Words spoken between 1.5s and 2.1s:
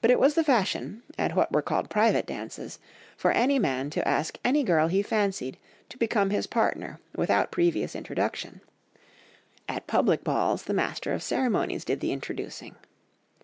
were called